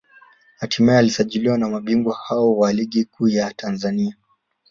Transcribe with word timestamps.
hatimaye 0.59 0.99
alisajiliwa 0.99 1.57
na 1.57 1.69
mabingwa 1.69 2.15
hao 2.27 2.57
wa 2.57 2.73
Ligi 2.73 3.05
Kuu 3.05 3.27
ya 3.27 3.53
Tanzania 3.53 4.15